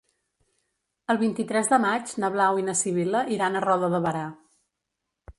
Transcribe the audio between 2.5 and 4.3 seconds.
i na Sibil·la iran a Roda de Berà.